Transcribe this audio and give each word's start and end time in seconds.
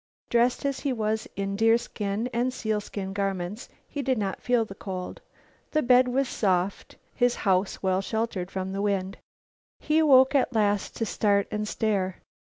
Dressed 0.31 0.65
as 0.65 0.79
he 0.79 0.91
was 0.91 1.27
in 1.35 1.55
deerskin 1.55 2.27
and 2.33 2.51
sealskin 2.51 3.13
garments, 3.13 3.69
he 3.87 4.01
did 4.01 4.17
not 4.17 4.41
feel 4.41 4.65
the 4.65 4.73
cold. 4.73 5.21
The 5.73 5.83
bed 5.83 6.07
was 6.07 6.27
soft, 6.27 6.95
his 7.13 7.35
"house" 7.45 7.83
well 7.83 8.01
sheltered 8.01 8.49
from 8.49 8.71
the 8.73 8.81
wind. 8.81 9.19
He 9.79 9.99
awoke 9.99 10.33
at 10.33 10.53
last 10.55 10.95
to 10.95 11.05
start 11.05 11.47
and 11.51 11.67
stare. 11.67 12.17